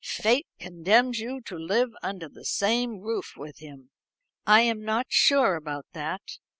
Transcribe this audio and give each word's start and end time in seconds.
Fate 0.03 0.47
condemns 0.59 1.19
you 1.19 1.41
to 1.41 1.55
live 1.55 1.91
under 2.01 2.27
the 2.27 2.43
same 2.43 3.01
roof 3.01 3.33
with 3.37 3.59
him." 3.59 3.91
"I 4.47 4.61
am 4.61 4.83
not 4.83 5.05
sure 5.11 5.53
about 5.55 5.85
that. 5.93 6.23